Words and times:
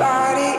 body 0.00 0.49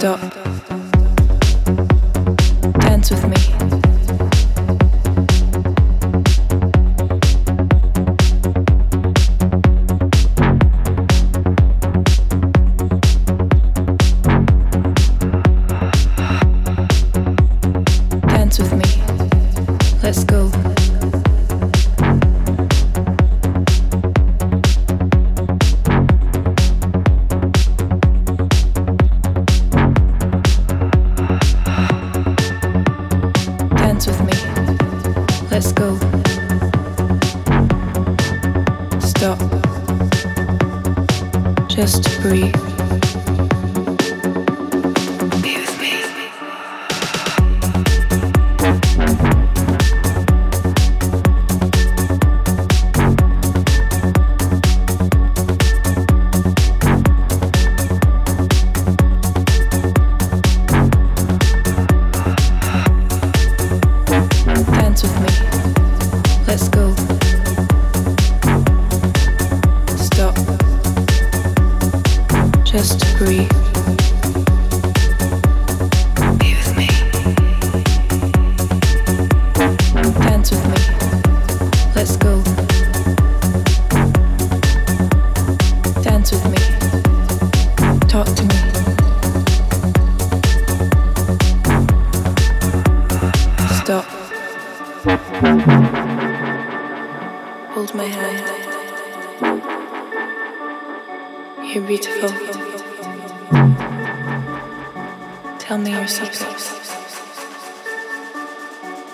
stop. 0.00 0.39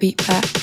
Beat 0.00 0.16
back. 0.26 0.59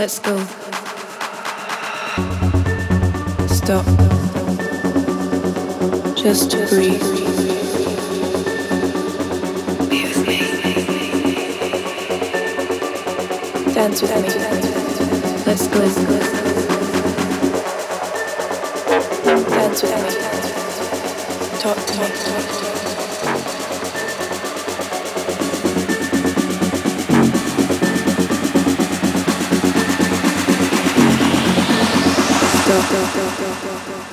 Let's 0.00 0.18
go. 0.18 0.34
Stop. 3.48 3.84
Just 6.16 6.50
to 6.52 6.66
breathe. 6.70 7.02
Dance 13.74 14.00
with 14.00 14.16
me. 14.16 14.22
Let's 15.44 15.66
go. 15.68 15.80
Dance 19.50 19.82
with 19.82 19.96
me. 20.02 21.60
Talk 21.60 21.76
to 21.76 22.54
me. 22.54 22.59